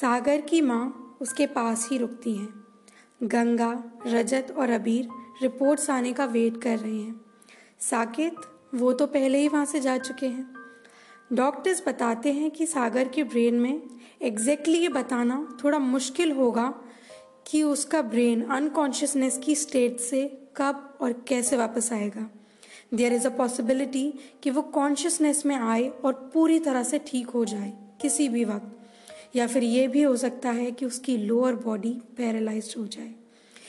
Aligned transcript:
सागर 0.00 0.40
की 0.40 0.60
माँ 0.60 1.16
उसके 1.20 1.46
पास 1.46 1.88
ही 1.90 1.98
रुकती 1.98 2.34
हैं। 2.36 2.64
गंगा, 3.22 3.72
रजत 4.06 4.54
और 4.58 4.70
अबीर 4.70 5.08
रिपोर्ट्स 5.42 5.90
आने 5.90 6.12
का 6.12 6.24
वेट 6.24 6.62
कर 6.62 6.78
रहे 6.78 7.00
हैं। 7.00 7.20
साकेत, 7.80 8.36
वो 8.74 8.92
तो 8.92 9.06
पहले 9.06 9.38
ही 9.38 9.48
वहाँ 9.48 9.64
से 9.64 9.80
जा 9.80 9.98
चुके 9.98 10.26
हैं। 10.26 10.54
डॉक्टर्स 11.32 11.82
बताते 11.88 12.32
हैं 12.32 12.50
कि 12.50 12.66
सागर 12.66 13.08
के 13.08 13.24
ब्रेन 13.24 13.54
में 13.54 13.82
एग्जैक्टली 14.22 14.78
ये 14.78 14.88
बताना 14.88 15.58
थोड़ा 15.64 15.78
मुश्किल 15.78 16.32
होगा 16.32 16.74
कि 17.46 17.62
उसका 17.62 18.02
ब्रेन 18.02 18.42
अनकॉन्शियसनेस 18.42 19.38
की 19.38 19.54
स्टेट 19.54 20.00
से 20.00 20.26
कब 20.56 20.98
और 21.00 21.24
कैसे 21.28 21.56
वापस 21.56 21.92
आएगा। 21.92 22.28
देयर 22.94 23.12
इज़ 23.12 23.28
अ 23.28 23.36
पॉसिबिलिटी 23.36 24.12
कि 24.42 24.50
वो 24.50 24.62
कॉन्शियसनेस 24.62 25.46
में 25.46 25.56
आए 25.56 25.88
और 25.88 26.30
पूरी 26.34 26.58
तरह 26.58 26.82
से 26.82 26.98
ठीक 27.06 27.30
हो 27.30 27.44
जाए, 27.44 27.72
किसी 28.00 28.28
भी 28.28 28.44
वक्त। 28.44 28.76
या 29.34 29.46
फिर 29.46 29.62
ये 29.62 29.86
भी 29.88 30.02
हो 30.02 30.16
सकता 30.16 30.50
है 30.50 30.70
कि 30.70 30.86
उसकी 30.86 31.16
लोअर 31.16 31.54
बॉडी 31.54 31.90
पैरालाइज 32.16 32.74
हो 32.78 32.86
जाए। 32.86 33.12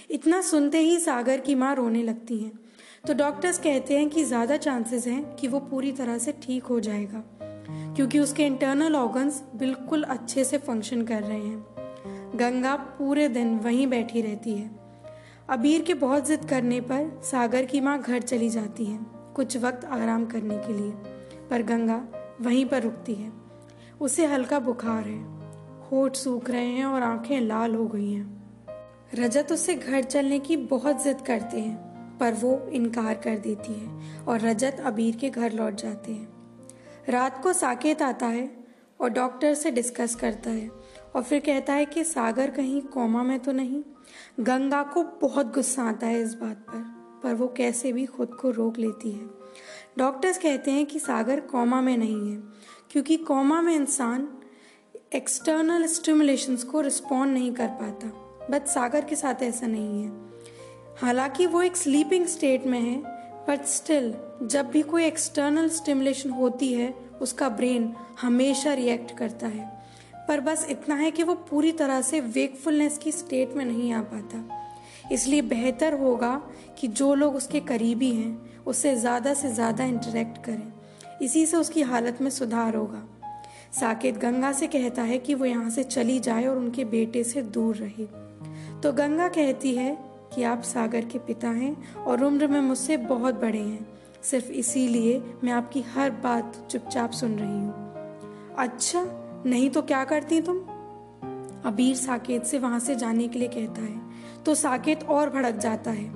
इतना 0.10 0.42
सुनते 0.42 0.80
ही 0.80 0.98
सागर 1.00 1.40
की 1.40 1.56
माँ 1.56 1.74
रोने 1.76 2.04
लगती 2.04 2.38
हैं। 2.38 2.60
तो 3.08 3.14
डॉक्टर्स 3.14 3.58
कहते 3.58 3.98
हैं 3.98 4.10
कि 4.10 4.24
ज़्यादा 4.24 4.58
चांसेस 4.58 5.08
हैं 5.08 5.24
कि 5.36 5.48
वो 5.48 5.60
पूरी 5.62 5.92
तरह 5.92 6.18
से 6.18 6.32
ठीक 6.44 6.64
हो 6.64 6.80
जाएगा, 6.80 7.24
क्योंकि 7.96 8.20
उसके 8.20 8.46
इंटरनल 8.46 8.96
ऑर्गन्स 8.96 9.42
बिल्कुल 9.56 10.04
अच्छे 10.06 10.44
से 10.44 10.58
फ़ंक्शन 10.58 11.02
कर 11.02 11.24
रहे 11.24 11.40
हैं। 11.40 12.36
गंगा 12.36 12.76
पूरे 12.76 13.28
दिन 13.30 13.58
वहीं 13.60 13.88
बैठी 13.88 14.22
रहती 14.22 14.54
है। 14.54 14.70
अबीर 15.50 15.82
के 15.82 15.94
बहुत 15.96 16.28
जिद 16.28 16.46
करने 16.46 16.80
पर 16.82 17.10
सागर 17.24 17.66
की 17.66 17.82
माँ 17.82 18.00
घर 18.02 18.22
चली 18.22 18.50
जाती 18.50 18.86
है, 18.86 19.00
कुछ 19.36 19.58
वक्त 19.58 19.86
आराम 19.86 20.26
करने 20.26 20.58
के 20.58 20.74
लिए। 20.74 20.92
पर 21.50 21.64
गंगा 21.64 22.04
वहीं 22.42 22.66
पर 22.66 22.84
रुकती 22.84 23.14
है। 23.14 23.32
उसे 24.02 24.26
हल्का 24.26 24.60
बुखार 24.60 25.04
है। 25.04 25.41
होठ 25.92 26.16
सूख 26.16 26.50
रहे 26.50 26.68
हैं 26.68 26.86
और 26.86 27.02
आँखें 27.02 27.40
लाल 27.42 27.76
हो 27.76 27.86
गई 27.88 28.12
हैं। 28.12 28.42
रजत 29.16 29.52
उससे 29.52 29.76
घर 29.76 30.04
चलने 30.04 30.40
की 30.40 30.58
बहुत 30.58 31.04
जिद 31.04 31.22
करते 31.22 31.60
हैं, 31.60 32.18
पर 32.18 32.34
वो 32.34 32.58
इनकार 32.74 33.14
कर 33.14 33.38
देती 33.38 33.74
है 33.74 34.24
और 34.24 34.40
रजत 34.40 34.78
अबीर 34.86 35.16
के 35.16 35.30
घर 35.30 35.54
लौट 35.54 35.74
जाते 35.74 36.12
हैं। 36.12 36.28
रात 37.10 37.44
को 37.44 37.54
साकेत 37.54 38.02
आता 38.02 38.26
है 38.26 38.50
और 39.00 39.10
डॉक्टर 39.10 39.54
से 39.54 39.72
डिस्कस 39.72 40.16
करता 40.16 40.50
है 40.50 40.70
और 41.16 41.24
फिर 41.24 41.40
कहता 41.40 41.74
है 41.74 41.86
कि 41.86 42.04
सागर 42.04 42.50
कहीं 42.50 42.82
कोमा 42.82 43.24
में 43.24 43.40
तो 43.40 43.52
नहीं, 43.52 43.84
गंगा 44.40 44.84
को 44.84 45.04
बहुत 45.22 45.54
गुस्सा 45.54 45.84
आता 45.84 46.08
है 46.08 46.22
इस 46.22 46.34
बात 46.34 46.66
पर 46.70 46.90
पर 47.24 47.34
वो 47.34 47.48
कैसे 47.48 47.92
भी 47.94 48.06
खुद 48.06 48.34
को 48.34 48.50
रोक 48.50 48.78
लेती 48.78 49.12
है। 49.12 49.26
डॉक्टर्स 49.98 50.38
कहते 50.38 50.72
हैं 50.72 50.86
कि 50.86 51.00
सागर 51.00 51.40
कोमा 51.40 51.82
में 51.82 51.98
नहीं 51.98 52.32
है, 52.32 52.38
क्योंकि 52.92 53.18
कोमा 53.18 53.62
में 53.62 53.76
इंसान 53.76 54.28
एक्सटर्नल 55.16 55.86
स्टिमुलेशंस 55.88 56.64
को 56.64 56.82
रिस्पॉन्ड 56.82 57.34
नहीं 57.34 57.52
कर 57.54 57.68
पाता। 57.68 58.08
बट 58.52 58.68
सागर 58.68 59.06
के 59.06 59.16
साथ 59.16 59.42
ऐसा 59.44 59.68
नहीं 59.68 60.04
है। 60.04 60.12
हालाँकि 61.02 61.46
वो 61.46 61.62
एक 61.62 61.78
स्लीपिंग 61.78 62.26
स्टेट 62.26 62.66
में 62.66 62.80
है 62.80 62.96
बट 63.48 63.66
स्टिल 63.66 64.14
जब 64.44 64.70
भी 64.70 64.82
कोई 64.82 65.04
एक्सटर्नल 65.04 65.70
स्टिमुलेशन 65.70 66.30
होती 66.30 66.74
है, 66.74 66.94
उसका 67.22 67.50
ब्रेन 67.50 67.94
हमेशा 68.22 68.74
रिएक्ट 68.74 69.18
करता 69.18 69.48
है। 69.48 69.70
पर 70.28 70.40
बस 70.40 70.66
इतना 70.70 70.96
है 70.96 71.12
कि 71.12 71.24
वो 71.24 71.36
पूरी 71.36 71.72
तरह 71.72 72.02
से 72.02 72.22
वेकफुलनेस 72.22 72.98
की 72.98 73.12
स्टेट 73.12 73.54
में 73.54 73.66
नहीं 73.66 73.94
आ 73.94 74.02
पाता। 74.02 74.44
इसलिए 75.12 75.42
बेहतर 75.42 75.94
होगा 75.94 76.36
कि 76.80 76.88
जो 76.88 77.14
लोग 77.16 77.36
उसके 77.36 77.60
करीबी 77.60 78.16
हैं 78.16 78.64
उससे 78.66 78.96
ज़्यादा 78.96 79.34
से 79.34 79.54
ज़्यादा 79.54 79.84
इंटरेक्ट 79.84 80.46
करें। 80.46 80.74
इसी 81.22 81.46
से 81.46 81.58
उसकी 81.58 81.82
हालत 81.82 82.22
में 82.22 82.30
सुधार 82.30 82.76
होगा। 82.76 83.08
साकेत 83.74 84.18
गंगा 84.18 84.52
से 84.52 84.68
कहता 84.68 85.02
है 85.02 85.18
कि 85.18 85.34
वो 85.34 85.46
यहाँ 85.46 85.70
से 85.70 85.84
चली 85.84 86.20
जाए 86.20 86.46
और 86.46 86.58
उनके 86.58 86.86
बेटे 86.86 87.24
से 87.24 87.42
दूर 87.42 87.76
रहे। 87.76 88.06
तो 88.82 88.92
गंगा 88.94 89.28
कहती 89.28 89.76
है 89.76 89.98
कि 90.36 90.44
आप 90.44 90.62
सागर 90.62 91.06
के 91.06 91.20
पिता 91.20 91.50
हैं 91.50 91.96
और 91.96 92.24
उम्र 92.24 92.48
में 92.48 92.60
मुझसे 92.62 92.98
बहुत 92.98 93.36
बड़े 93.36 93.60
हैं। 93.60 93.88
सिर्फ़ 94.24 94.52
इसीलिए 94.52 95.22
मैं 95.44 95.52
आपकी 95.52 95.82
हर 95.82 96.12
बात 96.24 96.68
चुपचाप 96.72 97.12
सुन 97.12 97.38
रही 97.40 97.48
हूँ। 97.48 98.56
अच्छा 98.58 99.04
नहीं 99.46 99.70
तो 99.70 99.82
क्या 99.82 100.04
करती 100.04 100.42
तुम? 100.42 100.58
अबीर 101.66 101.96
साकेत 101.96 102.44
से 102.44 102.60
वहाँ 102.60 102.80
से 102.80 102.96
जाने 102.96 103.28
के 103.28 103.40
लिए 103.40 103.48
कहता 103.48 103.82
है 103.82 104.44
तो 104.46 104.56
साकेत 104.56 105.04
और 105.04 105.30
भड़क 105.30 105.56
जाता 105.56 105.92
है। 105.92 106.10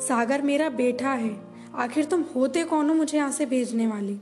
सागर 0.00 0.42
मेरा 0.42 0.68
बेटा 0.70 1.10
है, 1.10 1.36
आखिर 1.74 2.04
तुम 2.04 2.24
होते 2.36 2.64
कौन 2.64 2.88
हो 2.88 2.94
मुझे 2.94 3.18
यहाँ 3.18 3.30
से 3.30 3.46
भेजने 3.46 3.86
वाले? 3.86 4.16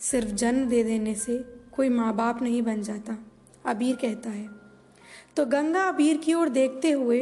सिर्फ़ 0.00 0.28
जन्म 0.28 0.68
दे 0.68 0.82
देने 0.84 1.14
से 1.14 1.57
कोई 1.78 1.88
माँ 1.88 2.12
बाप 2.16 2.42
नहीं 2.42 2.62
बन 2.62 2.80
जाता, 2.82 3.16
अबीर 3.66 3.96
कहता 3.96 4.30
है। 4.30 4.48
तो 5.36 5.44
गंगा 5.46 5.82
अबीर 5.84 6.16
की 6.16 6.34
ओर 6.34 6.48
देखते 6.48 6.90
हुए 6.90 7.20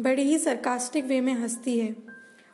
बड़े 0.00 0.22
ही 0.22 0.38
सरकास्टिक 0.38 1.04
वे 1.04 1.20
में 1.20 1.32
हंसती 1.32 1.78
है 1.78 1.94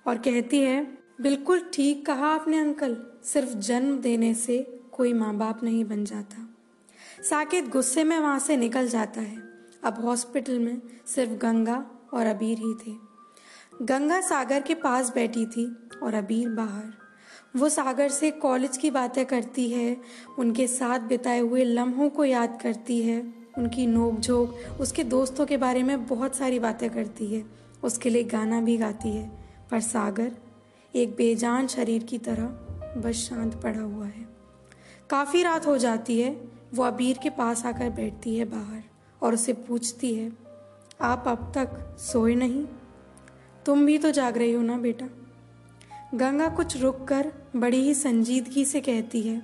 और 0.06 0.18
कहती 0.18 0.60
है, 0.60 0.82
बिल्कुल 1.20 1.62
ठीक 1.72 2.04
कहा 2.06 2.26
आपने 2.26 2.58
अंकल, 2.58 2.96
सिर्फ़ 3.24 3.56
जन्म 3.58 3.98
देने 3.98 4.34
से 4.34 4.58
कोई 4.92 5.12
माँ 5.12 5.34
बाप 5.34 5.64
नहीं 5.64 5.84
बन 5.84 6.04
जाता। 6.04 6.46
साकेत 7.22 7.68
गुस्से 7.68 8.04
में 8.04 8.18
वहाँ 8.18 8.38
से 8.38 8.56
निकल 8.56 8.88
जाता 8.88 9.20
है। 9.20 9.42
अब 9.84 10.04
हॉस्पिटल 10.04 10.58
में 10.58 10.80
सिर्फ़ 11.06 11.32
गंगा 11.32 11.84
और 12.14 12.26
अबीर 12.26 12.58
ही 12.58 12.74
थे। 12.74 12.96
गंगा 13.82 14.20
सागर 14.20 14.62
के 14.62 14.74
पास 14.74 15.14
बैठी 15.14 15.46
थी 15.46 15.70
और 16.02 16.14
अबीर 16.14 16.48
बाहर। 16.48 16.99
वो 17.56 17.68
सागर 17.68 18.08
से 18.08 18.30
कॉलेज 18.30 18.76
की 18.76 18.90
बातें 18.90 19.26
करती 19.26 19.70
है, 19.70 19.96
उनके 20.38 20.66
साथ 20.66 21.00
बिताए 21.00 21.40
हुए 21.40 21.64
लम्हों 21.64 22.08
को 22.08 22.24
याद 22.24 22.58
करती 22.62 23.02
है, 23.02 23.34
उनकी 23.58 23.86
नोक 23.86 24.20
झोंक 24.20 24.80
उसके 24.80 25.04
दोस्तों 25.04 25.46
के 25.46 25.56
बारे 25.56 25.82
में 25.82 26.06
बहुत 26.06 26.36
सारी 26.36 26.58
बातें 26.58 26.90
करती 26.90 27.26
है, 27.26 27.44
उसके 27.84 28.10
लिए 28.10 28.24
गाना 28.24 28.60
भी 28.60 28.76
गाती 28.76 29.08
है। 29.08 29.30
पर 29.70 29.80
सागर, 29.80 30.32
एक 30.94 31.16
बेजान 31.16 31.66
शरीर 31.66 32.04
की 32.04 32.18
तरह, 32.18 32.46
बस 33.00 33.14
शांत 33.14 33.54
पड़ा 33.62 33.80
हुआ 33.80 34.06
है। 34.06 34.28
काफ़ी 35.10 35.42
रात 35.42 35.66
हो 35.66 35.78
जाती 35.78 36.20
है, 36.20 36.48
वो 36.74 36.84
अबीर 36.84 37.18
के 37.22 37.30
पास 37.30 37.66
आकर 37.66 37.90
बैठती 37.90 38.36
है 38.36 38.44
बाहर 38.44 38.82
और 39.22 39.34
उसे 39.34 39.52
पूछती 39.52 40.14
है, 40.14 40.32
आप 41.00 41.24
अब 41.26 41.52
तक 41.54 41.96
सोए 41.98 42.34
नहीं? 42.34 42.66
तुम 43.66 43.86
भी 43.86 43.98
तो 43.98 44.10
जाग 44.10 44.38
रही 44.38 44.52
हो 44.52 44.62
ना 44.62 44.78
बेटा। 44.78 45.06
गंगा 46.14 46.48
कुछ 46.48 46.76
रुक 46.76 47.06
कर 47.08 47.30
बड़ी 47.56 47.76
ही 47.76 47.94
संजीदगी 47.94 48.64
से 48.64 48.80
कहती 48.80 49.20
है, 49.22 49.42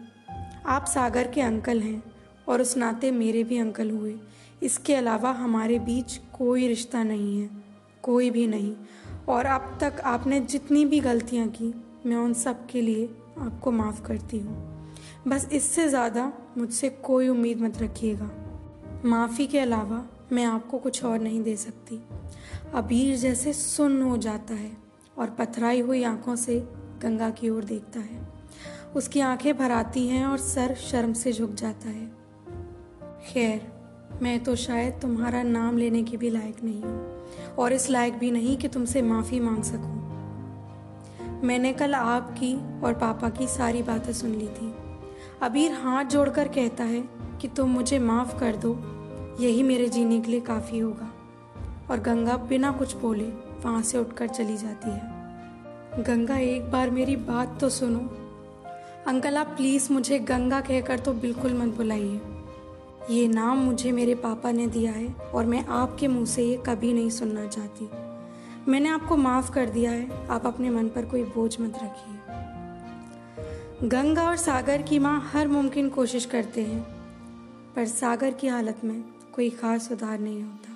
आप 0.67 0.85
सागर 0.85 1.27
के 1.27 1.41
अंकल 1.41 1.81
हैं 1.81 2.03
और 2.49 2.61
उस 2.61 2.77
नाते 2.77 3.11
मेरे 3.11 3.43
भी 3.45 3.59
अंकल 3.59 3.91
हुए। 3.91 4.15
इसके 4.63 4.95
अलावा 4.95 5.31
हमारे 5.33 5.79
बीच 5.79 6.17
कोई 6.33 6.69
रिश्ता 6.69 7.03
नहीं 7.03 7.41
है, 7.41 7.51
कोई 8.03 8.31
भी 8.31 8.47
नहीं। 8.47 8.75
और 9.29 9.47
अब 9.47 9.79
तक 9.81 10.01
आपने 10.05 10.41
जितनी 10.41 10.85
भी 10.85 11.01
गलतियाँ 11.01 11.47
की, 11.49 11.73
मैं 12.07 12.17
उन 12.17 12.33
सब 12.35 12.67
के 12.67 12.81
लिए 12.81 13.07
आपको 13.39 13.71
माफ़ 13.71 14.03
करती 14.03 14.39
हूँ। 14.39 14.95
बस 15.29 15.49
इससे 15.53 15.89
ज़्यादा 15.89 16.33
मुझसे 16.59 16.89
कोई 16.89 17.29
उम्मीद 17.29 17.61
मत 17.61 17.79
रखिएगा। 17.83 18.31
माफ़ी 19.05 19.47
के 19.47 19.59
अलावा 19.59 20.05
मैं 20.33 20.45
आपको 20.45 20.79
कुछ 20.79 21.05
और 21.05 21.19
नहीं 21.19 21.43
दे 21.43 21.57
सकती। 21.57 22.01
अबीर 22.75 23.17
जैसे 23.17 23.53
सुन्न 23.53 24.03
हो 24.03 24.17
जाता 24.17 24.55
है। 24.55 24.86
और 25.19 25.31
पथराई 25.31 25.81
हुई 25.81 26.05
आँखों 26.05 26.37
से 26.37 26.61
गंगा 27.03 27.31
की 27.31 27.49
ओर 27.49 27.65
देखता 27.65 28.01
है। 28.01 28.29
उसकी 28.97 29.21
आँखें 29.21 29.59
भर 29.59 29.71
आती 29.71 30.09
हैं 30.09 30.27
और 30.27 30.39
सर 30.39 30.75
शर्म 30.75 31.13
से 31.13 31.33
झुक 31.33 31.55
जाता 31.55 31.89
है। 31.89 32.07
खैर, 33.27 33.73
मैं 34.23 34.45
तो 34.45 34.57
शायद 34.57 34.95
तुम्हारा 35.03 35.43
नाम 35.43 35.79
लेने 35.79 36.03
की 36.03 36.17
भी 36.17 36.31
लायक 36.31 36.57
नहीं 36.65 36.83
हूँ 36.83 37.25
और 37.59 37.73
इस 37.73 37.91
लायक 37.91 38.19
भी 38.19 38.31
नहीं 38.31 38.57
कि 38.57 38.69
तुमसे 38.69 39.03
माफ़ी 39.03 39.41
मांग 39.41 39.63
सकूँ। 39.63 40.07
मैंने 41.43 41.73
कल 41.73 41.95
आपकी 41.95 42.81
और 42.81 42.95
पापा 42.95 43.29
की 43.29 43.47
सारी 43.47 43.83
बातें 43.83 44.13
सुन 44.13 44.31
ली 44.31 44.49
थी। 44.49 44.75
अबीर 45.43 45.73
हाथ 45.73 46.05
जोड़कर 46.05 46.49
कहता 46.49 46.85
है 46.85 47.09
कि 47.41 47.49
तुम 47.49 47.71
मुझे 47.71 47.99
माफ़ 47.99 48.41
कर 48.41 48.57
दो, 48.57 48.75
यही 49.43 49.63
मेरे 49.63 49.89
जीने 49.89 50.21
के 50.21 50.31
लिए 50.31 50.41
काफ़ी 50.41 50.79
होगा। 50.79 51.13
और 51.91 52.01
गंगा 52.01 52.37
बिना 52.37 52.73
कुछ 52.73 52.97
बोले 52.97 53.27
वहाँ 53.67 53.83
से 53.83 53.99
उठकर 53.99 54.29
चली 54.29 54.57
जाती 54.57 54.91
है। 54.91 56.03
गंगा, 56.03 56.37
एक 56.37 56.71
बार 56.71 56.91
मेरी 56.91 57.17
बात 57.17 57.61
तो 57.61 57.69
सुनो। 57.69 57.99
अंकल, 59.07 59.37
आप 59.37 59.47
प्लीज़ 59.47 59.93
मुझे 59.93 60.19
गंगा 60.19 60.61
कहकर 60.61 60.99
तो 60.99 61.13
बिल्कुल 61.13 61.55
मत 61.55 61.77
बुलाइए। 61.77 62.21
ये 63.11 63.29
नाम 63.29 63.59
मुझे 63.59 63.93
मेरे 63.93 64.15
पापा 64.15 64.51
ने 64.51 64.67
दिया 64.67 64.93
है 64.93 65.15
और 65.35 65.47
मैं 65.47 65.67
आपके 65.67 66.09
मुँह 66.09 66.27
से 66.27 66.45
ये 66.45 66.63
कभी 66.67 66.93
नहीं 66.93 67.11
सुनना 67.11 67.47
चाहती। 67.47 67.89
मैंने 68.71 68.89
आपको 68.89 69.17
माफ़ 69.17 69.53
कर 69.53 69.71
दिया 69.71 69.91
है। 69.91 70.29
आप 70.29 70.47
अपने 70.47 70.71
मन 70.71 70.89
पर 70.89 71.05
कोई 71.05 71.23
बोझ 71.23 71.61
मत 71.61 71.79
रखिए। 71.83 72.15
गंगा 73.89 74.29
और 74.29 74.37
सागर 74.37 74.83
की 74.83 74.99
माँ 74.99 75.31
हर 75.33 75.49
मुमकिन 75.49 75.89
कोशिश 75.89 76.25
करते 76.25 76.63
हैं, 76.63 76.83
पर 77.77 77.85
सागर 77.85 78.31
की 78.31 78.49
हालत 78.49 78.85
में 78.85 79.05
कोई 79.33 79.51
खास 79.51 79.89
सुधार 79.89 80.19
नहीं 80.19 80.43
होता। 80.43 80.73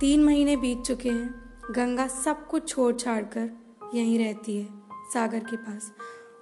तीन 0.00 0.24
महीने 0.24 0.56
बीत 0.56 0.82
चुके 0.82 1.08
हैं 1.08 1.49
गंगा 1.70 2.06
सब 2.06 2.46
कुछ 2.46 2.68
छोड़ 2.68 2.96
छाड़ 2.96 3.22
कर 3.22 3.50
यहीं 3.94 4.18
रहती 4.18 4.56
है, 4.56 4.68
सागर 5.14 5.38
के 5.38 5.56
पास। 5.56 5.92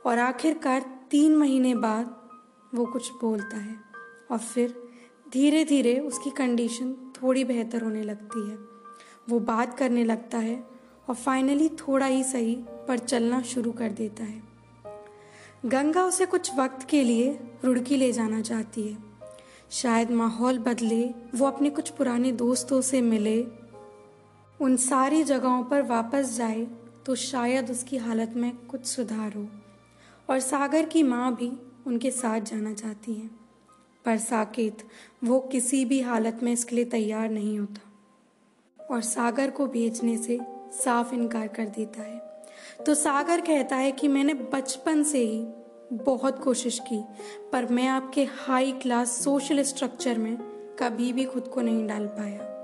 और 0.07 0.19
आखिरकार 0.19 0.81
तीन 1.11 1.37
महीने 1.37 1.75
बाद 1.75 2.29
वो 2.75 2.87
कुछ 2.87 3.13
बोलता 3.13 3.57
है। 3.57 3.77
और 4.31 4.39
फिर 4.39 4.83
धीरे 5.33 5.65
धीरे 5.65 5.99
उसकी 5.99 6.31
कंडीशन 6.31 6.93
थोड़ी 6.93 7.45
बेहतर 7.45 7.83
होने 7.83 8.03
लगती 8.03 8.51
है। 8.51 8.59
वो 9.29 9.41
बात 9.41 9.79
करने 9.79 10.05
लगता 10.05 10.39
है 10.39 10.65
और 11.09 11.15
फाइनली 11.15 11.69
थोड़ा 11.69 12.07
ही 12.07 12.25
सही 12.25 12.57
पर 12.89 12.99
चलना 12.99 13.43
शुरू 13.43 13.73
कर 13.73 13.89
देता 13.89 14.25
है। 14.25 14.43
गंगा 15.67 16.05
उसे 16.05 16.27
कुछ 16.27 16.57
वक्त 16.59 16.89
के 16.89 17.03
लिए 17.03 17.41
रुड़की 17.65 17.97
ले 17.97 18.13
जाना 18.13 18.41
चाहती 18.41 18.89
है। 18.89 18.99
शायद 19.71 20.11
माहौल 20.11 20.59
बदले, 20.59 21.15
वो 21.35 21.47
अपने 21.47 21.71
कुछ 21.71 21.91
पुराने 21.91 22.33
दोस्तों 22.33 22.81
से 22.81 23.01
मिले 23.01 23.58
उन 24.61 24.77
सारी 24.77 25.25
जगहों 25.25 25.65
पर 25.65 25.83
वापस 25.83 26.37
जाए 26.37 26.67
तो 27.07 27.15
शायद 27.15 27.71
उसकी 27.71 27.97
हालत 27.97 28.33
में 28.37 28.57
कुछ 28.57 28.87
सुधार 28.87 29.33
हो। 29.33 29.49
और 30.31 30.41
सागर 30.41 30.87
की 30.87 31.03
माँ 31.03 31.35
भी 31.35 31.53
उनके 31.87 32.11
साथ 32.11 32.41
जाना 32.41 32.75
चाहती 32.75 33.15
हैं। 33.15 33.41
पर 34.05 34.17
साकेत, 34.17 34.79
वो 35.25 35.41
किसी 35.41 35.85
भी 35.85 36.01
हालत 36.01 36.41
में 36.43 36.53
इसके 36.53 36.77
लिए 36.77 36.85
तैयार 36.85 37.31
नहीं 37.31 37.59
होता। 37.59 37.81
और 38.91 39.01
सागर 39.01 39.51
को 39.51 39.67
भेजने 39.67 40.17
से 40.17 40.39
साफ़ 40.85 41.15
इनकार 41.15 41.49
कर 41.49 41.67
देता 41.67 42.03
है। 42.03 42.45
तो 42.87 42.95
सागर 42.95 43.41
कहता 43.41 43.77
है 43.77 43.93
कि 43.93 44.09
मैंने 44.09 44.35
बचपन 44.35 45.03
से 45.03 45.19
ही 45.19 45.47
बहुत 45.93 46.43
कोशिश 46.43 46.79
की, 46.79 47.05
पर 47.53 47.67
मैं 47.67 47.89
आपके 47.89 48.25
हाई 48.25 48.73
क्लास 48.73 49.11
सोशल 49.25 49.63
स्ट्रक्चर 49.63 50.19
में 50.19 50.37
कभी 50.79 51.13
भी 51.13 51.25
खुद 51.25 51.49
को 51.49 51.61
नहीं 51.61 51.87
डाल 51.87 52.07
पाया। 52.07 52.58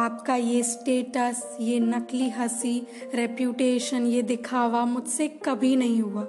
आपका 0.00 0.36
ये 0.36 0.62
स्टेटस 0.62 1.56
ये 1.60 1.80
नकली 1.80 2.28
हँसी 2.28 2.86
रेप्यूटेशन 3.14 4.06
ये 4.06 4.22
दिखावा 4.22 4.84
मुझसे 4.84 5.28
कभी 5.28 5.76
नहीं 5.76 6.02
हुआ। 6.02 6.26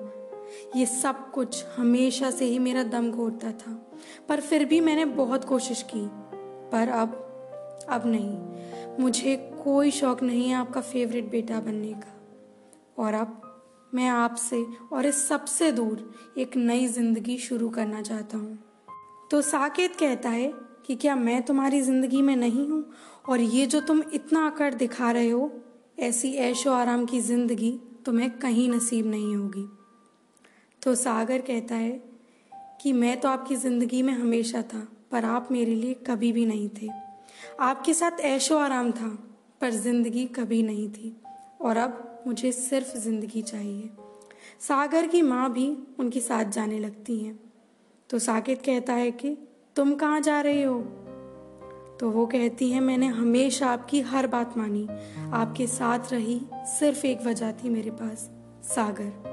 ये 0.75 0.85
सब 0.85 1.31
कुछ 1.31 1.65
हमेशा 1.77 2.31
से 2.31 2.45
ही 2.45 2.59
मेरा 2.59 2.83
दम 2.83 3.11
घोटता 3.11 3.51
था। 3.51 3.91
पर 4.29 4.41
फिर 4.41 4.65
भी 4.65 4.79
मैंने 4.79 5.05
बहुत 5.05 5.45
कोशिश 5.45 5.85
की। 5.95 6.09
पर 6.71 6.89
अब 6.89 7.27
अब 7.89 8.03
नहीं। 8.05 8.37
मुझे 8.99 9.35
कोई 9.63 9.91
शौक 9.91 10.23
नहीं 10.23 10.49
है 10.49 10.55
आपका 10.55 10.81
फेवरेट 10.81 11.31
बेटा 11.31 11.59
बनने 11.59 11.93
का। 11.93 12.17
और 13.03 13.13
अब 13.13 13.41
मैं 13.93 14.07
आपसे 14.07 14.65
और 14.93 15.05
इस 15.05 15.27
सबसे 15.27 15.71
दूर 15.71 16.13
एक 16.37 16.57
नई 16.57 16.87
ज़िंदगी 16.87 17.37
शुरू 17.37 17.69
करना 17.69 18.01
चाहता 18.01 18.37
हूँ। 18.37 18.59
तो 19.31 19.41
साकेत 19.41 19.95
कहता 19.95 20.29
है 20.29 20.70
कि 20.85 20.95
क्या 20.95 21.15
मैं 21.15 21.41
तुम्हारी 21.41 21.81
ज़िंदगी 21.81 22.21
में 22.21 22.35
नहीं 22.35 22.67
हूँ? 22.67 22.85
और 23.29 23.41
ये 23.41 23.65
जो 23.65 23.81
तुम 23.81 24.03
इतना 24.13 24.45
अकड़ 24.47 24.73
दिखा 24.73 25.11
रहे 25.11 25.29
हो, 25.29 25.51
ऐसी 25.99 26.33
ऐशो 26.33 26.71
आराम 26.71 27.05
की 27.05 27.19
ज़िंदगी 27.19 27.79
तुम्हें 28.05 28.29
कहीं 28.31 28.69
नसीब 28.69 29.07
नहीं 29.07 29.35
होगी। 29.35 29.67
तो 30.81 30.95
सागर 30.95 31.41
कहता 31.41 31.75
है 31.75 32.01
कि 32.81 32.93
मैं 32.93 33.19
तो 33.19 33.29
आपकी 33.29 33.55
ज़िंदगी 33.55 34.01
में 34.01 34.13
हमेशा 34.13 34.61
था, 34.61 34.87
पर 35.11 35.25
आप 35.25 35.47
मेरे 35.51 35.75
लिए 35.75 35.93
कभी 35.93 36.31
भी 36.31 36.45
नहीं 36.45 36.69
थे। 36.81 36.89
आपके 37.59 37.93
साथ 37.93 38.19
ऐशो 38.19 38.57
आराम 38.57 38.91
था, 38.91 39.07
पर 39.61 39.71
ज़िंदगी 39.71 40.25
कभी 40.25 40.63
नहीं 40.63 40.89
थी। 40.89 41.15
और 41.61 41.77
अब 41.77 42.23
मुझे 42.27 42.51
सिर्फ़ 42.51 42.97
ज़िंदगी 42.97 43.41
चाहिए। 43.41 43.89
सागर 44.59 45.07
की 45.07 45.21
माँ 45.21 45.51
भी 45.53 45.77
उनके 45.99 46.19
साथ 46.19 46.45
जाने 46.45 46.79
लगती 46.79 47.19
हैं। 47.19 47.39
तो 48.09 48.19
साकित 48.19 48.61
कहता 48.61 48.93
है 48.93 49.11
कि 49.11 49.37
तुम 49.75 49.95
कहाँ 49.95 50.21
जा 50.21 50.41
रहे 50.41 50.63
हो? 50.63 50.79
तो 51.99 52.09
वो 52.09 52.25
कहती 52.25 52.71
है, 52.71 52.79
मैंने 52.79 53.07
हमेशा 53.07 53.67
आपकी 53.67 54.01
हर 54.01 54.27
बात 54.27 54.57
मानी। 54.57 54.87
आपके 55.33 55.67
साथ 55.67 55.99
रही, 56.11 56.41
सिर्फ़ 56.53 57.05
एक 57.05 57.21
वजह 57.21 57.51
थी 57.51 57.69
मेरे 57.69 57.91
पास, 57.91 58.29
सागर। 58.63 59.31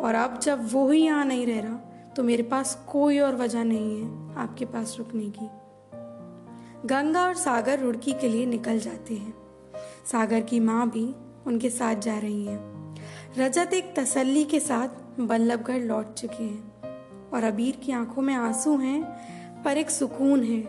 और 0.00 0.14
अब 0.14 0.38
जब 0.38 0.72
वो 0.72 0.90
ही 0.90 1.04
यहाँ 1.04 1.24
नहीं 1.24 1.46
रह 1.46 1.60
रहा 1.60 1.74
तो 2.16 2.22
मेरे 2.22 2.42
पास 2.42 2.84
कोई 2.88 3.18
और 3.18 3.36
वजह 3.36 3.64
नहीं 3.64 4.02
है 4.02 4.36
आपके 4.36 4.64
पास 4.64 4.96
रुकने 4.98 5.24
की। 5.24 5.48
गंगा 6.88 7.26
और 7.26 7.34
सागर 7.34 7.78
रुड़की 7.78 8.12
के 8.12 8.28
लिए 8.28 8.46
निकल 8.46 8.78
जाते 8.78 9.14
हैं। 9.14 9.34
सागर 10.12 10.40
की 10.40 10.60
माँ 10.60 10.90
भी 10.90 11.14
उनके 11.46 11.70
साथ 11.70 11.94
जा 11.94 12.18
रही 12.18 12.44
हैं। 12.46 12.94
रजत 13.38 13.72
एक 13.72 13.94
तसल्ली 13.96 14.44
के 14.44 14.60
साथ 14.60 15.20
बल्लभगढ़ 15.20 15.80
लौट 15.80 16.14
चुके 16.14 16.44
हैं। 16.44 16.74
और 17.30 17.44
अबीर 17.44 17.76
की 17.76 17.92
आँखों 17.92 18.22
में 18.22 18.34
आँसू 18.34 18.76
हैं 18.76 19.33
पर 19.64 19.78
एक 19.78 19.90
सुकून 19.90 20.42
है 20.42 20.60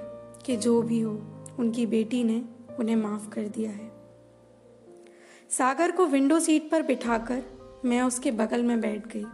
कि 0.45 0.57
जो 0.57 0.81
भी 0.81 0.99
हो, 0.99 1.11
उनकी 1.59 1.85
बेटी 1.85 2.23
ने 2.23 2.41
उन्हें 2.79 2.95
माफ़ 2.95 3.29
कर 3.29 3.47
दिया 3.47 3.71
है। 3.71 3.91
सागर 5.49 5.91
को 5.91 6.05
विंडो 6.05 6.39
सीट 6.39 6.69
पर 6.71 6.81
बिठाकर 6.81 7.43
मैं 7.85 8.01
उसके 8.01 8.31
बगल 8.31 8.63
में 8.63 8.81
बैठ 8.81 9.07
गई। 9.07 9.25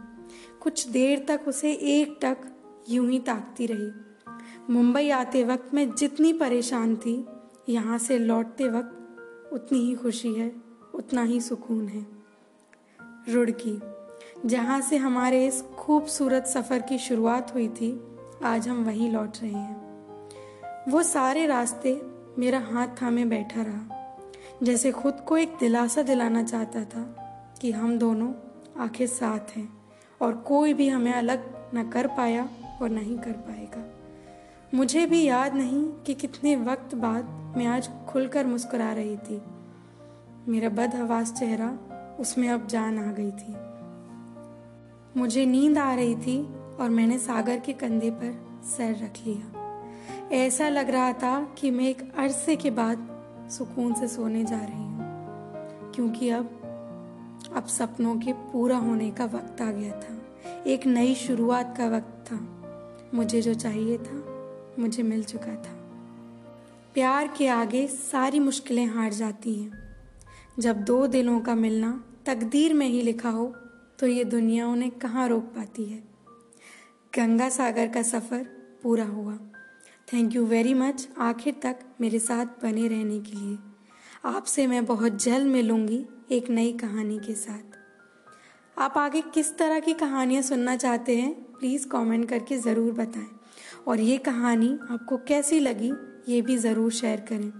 कुछ 0.60 0.88
देर 0.88 1.24
तक 1.28 1.40
उसे 1.48 1.72
एक 1.72 2.18
टक 2.22 2.36
यूँ 2.90 3.10
ही 3.10 3.18
ताकती 3.18 3.66
रही। 3.66 3.90
मुंबई 4.70 5.10
आते 5.10 5.44
वक्त 5.44 5.74
मैं 5.74 5.94
जितनी 5.94 6.32
परेशान 6.32 6.96
थी, 6.96 7.26
यहाँ 7.68 7.98
से 7.98 8.18
लौटते 8.18 8.68
वक्त 8.68 9.52
उतनी 9.52 9.78
ही 9.78 9.94
खुशी 9.94 10.34
है, 10.34 10.52
उतना 10.94 11.22
ही 11.22 11.40
सुकून 11.40 11.88
है। 11.88 12.06
रुड़की, 13.28 13.80
जहाँ 14.46 14.80
से 14.80 14.96
हमारे 14.96 15.46
इस 15.46 15.62
खूबसूरत 15.62 16.46
सफ़र 16.46 16.82
की 16.82 16.98
शुरुआत 16.98 17.54
हुई 17.54 17.68
थी 17.68 17.92
आज 18.44 18.68
हम 18.68 18.84
वहीं 18.84 19.10
लौट 19.10 19.36
रहे 19.42 19.50
हैं। 19.50 20.90
वो 20.90 21.02
सारे 21.02 21.46
रास्ते 21.46 22.02
मेरा 22.38 22.58
हाथ 22.60 22.88
थामे 23.02 23.24
बैठा 23.24 23.62
रहा, 23.62 24.16
जैसे 24.62 24.92
खुद 24.92 25.20
को 25.28 25.36
एक 25.36 25.56
दिलासा 25.60 26.02
दिलाना 26.02 26.42
चाहता 26.42 26.84
था 26.84 27.02
कि 27.60 27.70
हम 27.72 27.98
दोनों 27.98 28.32
आखिर 28.82 29.06
साथ 29.06 29.56
हैं 29.56 29.68
और 30.20 30.32
कोई 30.36 30.74
भी 30.74 30.88
हमें 30.88 31.12
अलग 31.12 31.44
न 31.74 31.88
कर 31.90 32.06
पाया 32.06 32.48
और 32.82 32.88
नहीं 32.88 33.18
कर 33.18 33.32
पाएगा। 33.32 33.84
मुझे 34.74 35.06
भी 35.06 35.22
याद 35.24 35.54
नहीं 35.54 35.84
कि 36.06 36.14
कितने 36.14 36.56
वक्त 36.56 36.94
बाद 36.94 37.54
मैं 37.56 37.66
आज 37.66 37.90
खुलकर 38.08 38.46
मुस्कुरा 38.46 38.92
रही 38.92 39.16
थी। 39.16 39.42
मेरा 40.48 40.68
बदहवास 40.68 41.32
चेहरा 41.32 41.68
उसमें 42.20 42.48
अब 42.48 42.66
जान 42.66 42.98
आ 42.98 43.12
गई 43.12 43.30
थी। 43.30 43.54
मुझे 45.20 45.46
नींद 45.46 45.78
आ 45.78 45.94
रही 45.94 46.14
थी 46.16 46.61
और 46.80 46.90
मैंने 46.90 47.18
सागर 47.18 47.58
के 47.58 47.72
कंधे 47.72 48.10
पर 48.12 48.60
सर 48.66 48.94
रख 48.94 49.26
लिया। 49.26 49.58
ऐसा 50.36 50.68
लग 50.68 50.90
रहा 50.90 51.12
था 51.12 51.40
कि 51.58 51.70
मैं 51.70 51.84
एक 51.84 52.02
अरसे 52.18 52.56
के 52.56 52.70
बाद 52.70 53.08
सुकून 53.50 53.94
से 53.94 54.08
सोने 54.08 54.44
जा 54.44 54.58
रही 54.58 54.76
हूँ, 54.76 55.92
क्योंकि 55.94 56.28
अब 56.30 56.58
अब 57.56 57.66
सपनों 57.66 58.14
के 58.16 58.32
पूरा 58.32 58.76
होने 58.76 59.10
का 59.10 59.24
वक्त 59.24 59.60
आ 59.62 59.70
गया 59.70 59.92
था। 59.92 60.62
एक 60.66 60.86
नई 60.86 61.14
शुरुआत 61.14 61.74
का 61.78 61.88
वक्त 61.88 62.24
था। 62.26 62.38
मुझे 63.14 63.40
जो 63.42 63.54
चाहिए 63.54 63.98
था, 63.98 64.24
मुझे 64.78 65.02
मिल 65.02 65.24
चुका 65.24 65.54
था। 65.54 65.78
प्यार 66.94 67.28
के 67.28 67.48
आगे 67.48 67.86
सारी 67.86 68.38
मुश्किलें 68.38 68.86
हार 68.86 69.12
जाती 69.12 69.54
हैं। 69.54 69.80
जब 70.58 70.82
दो 70.84 71.06
दिलों 71.06 71.40
का 71.40 71.54
मिलना 71.54 71.92
तकदीर 72.26 72.74
में 72.74 72.86
ही 72.86 73.02
लिखा 73.02 73.30
हो 73.30 73.46
तो 73.98 74.06
ये 74.06 74.24
दुनिया 74.24 74.66
उन्हें 74.68 74.90
कहाँ 74.90 75.28
रोक 75.28 75.44
पाती 75.44 75.84
है? 75.84 76.11
गंगा 77.16 77.48
सागर 77.48 77.88
का 77.88 78.00
सफ़र 78.02 78.44
पूरा 78.82 79.04
हुआ। 79.04 79.32
थैंक 80.08 80.34
यू 80.34 80.44
वेरी 80.46 80.72
मच 80.74 81.06
आखिर 81.20 81.54
तक 81.62 81.78
मेरे 82.00 82.18
साथ 82.18 82.46
बने 82.62 82.86
रहने 82.88 83.18
के 83.20 83.32
लिए। 83.32 83.58
आपसे 84.24 84.66
मैं 84.66 84.84
बहुत 84.86 85.22
जल्द 85.24 85.46
मिलूँगी 85.46 86.04
एक 86.30 86.48
नई 86.50 86.72
कहानी 86.72 87.18
के 87.18 87.34
साथ। 87.34 87.76
आप 88.76 88.96
आगे 88.98 89.20
किस 89.34 89.56
तरह 89.58 89.80
की 89.80 89.94
कहानियाँ 89.94 90.42
सुनना 90.42 90.76
चाहते 90.76 91.16
हैं 91.16 91.32
प्लीज़ 91.58 91.86
कमेंट 91.88 92.28
करके 92.28 92.58
ज़रूर 92.58 92.92
बताएँ। 92.92 93.28
और 93.86 94.00
ये 94.00 94.16
कहानी 94.20 94.72
आपको 94.90 95.16
कैसी 95.28 95.60
लगी, 95.60 95.92
ये 96.28 96.40
भी 96.42 96.56
ज़रूर 96.56 96.90
शेयर 96.92 97.20
करें। 97.28 97.52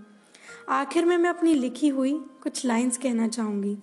आखिर 0.71 1.05
में 1.05 1.17
मैं 1.17 1.31
अपनी 1.31 1.55
लिखी 1.55 1.89
हुई 1.91 2.15
कुछ 2.43 2.65
लाइंस 2.67 2.99
कहना 2.99 3.29
चाहूँगी। 3.29 3.77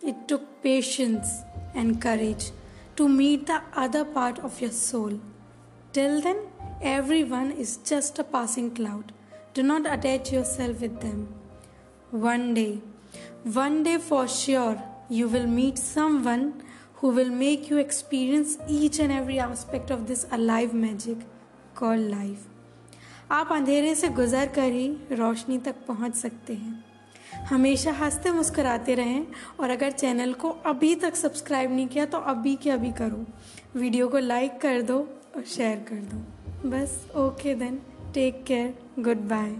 It 0.00 0.26
took 0.28 0.48
patience 0.62 1.38
and 1.76 1.96
courage 2.02 2.52
To 2.97 3.07
meet 3.07 3.45
the 3.51 3.61
other 3.77 4.03
part 4.15 4.39
of 4.39 4.61
your 4.61 4.71
soul 4.71 5.19
till 5.93 6.21
then 6.21 6.47
everyone 7.23 7.51
is 7.57 7.77
just 7.87 8.19
a 8.19 8.23
passing 8.33 8.71
cloud 8.75 9.11
do 9.55 9.63
not 9.63 9.87
attach 9.87 10.33
yourself 10.45 10.79
with 10.81 10.99
them 11.05 11.25
one 12.23 12.53
day 12.53 12.69
One 13.45 13.83
day 13.83 13.97
for 13.97 14.27
sure, 14.27 14.81
you 15.09 15.27
will 15.29 15.47
meet 15.47 15.77
someone 15.77 16.61
who 16.95 17.09
will 17.09 17.29
make 17.29 17.69
you 17.69 17.77
experience 17.77 18.57
each 18.67 18.99
and 18.99 19.11
every 19.11 19.39
aspect 19.39 19.89
of 19.89 20.07
this 20.07 20.25
alive 20.31 20.73
magic 20.73 21.17
called 21.75 22.09
life. 22.11 22.47
आप 23.31 23.51
अंधेरे 23.51 23.93
से 23.95 24.09
गुजर 24.09 24.47
कर 24.55 24.71
ही 24.71 24.87
रोशनी 25.11 25.57
तक 25.57 25.75
पहुंच 25.87 26.15
सकते 26.15 26.53
हैं 26.53 26.83
हमेशा 27.50 27.92
हँसते 27.92 28.30
मुस्कराते 28.30 28.94
रहें 28.94 29.26
और 29.60 29.70
अगर 29.70 29.90
चैनल 29.90 30.32
को 30.32 30.50
अभी 30.66 30.94
तक 30.94 31.16
सब्सक्राइब 31.16 31.72
नहीं 31.72 31.86
किया 31.88 32.06
तो 32.06 32.18
अभी 32.18 32.54
के 32.56 32.70
अभी 32.70 32.92
करो। 32.92 33.24
वीडियो 33.80 34.08
को 34.08 34.18
लाइक 34.18 34.60
कर 34.60 34.82
दो 34.82 34.98
और 35.36 35.42
शेयर 35.42 35.76
कर 35.88 36.00
दो। 36.12 36.70
बस 36.70 37.06
okay 37.16 37.54
then 37.54 37.80
take 38.14 38.44
care 38.44 38.74
goodbye 39.28 39.54